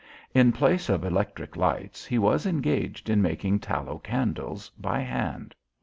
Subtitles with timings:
[0.33, 5.53] In place of electric lights he was engaged in making tallow candles by hand.